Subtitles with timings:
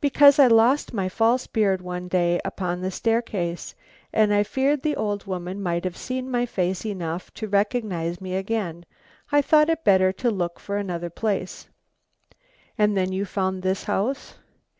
[0.00, 3.76] "Because I lost my false beard one day upon the staircase,
[4.12, 8.34] and I feared the old woman might have seen my face enough to recognise me
[8.34, 8.84] again.
[9.30, 11.68] I thought it better to look for another place."
[12.76, 14.34] "And then you found this house."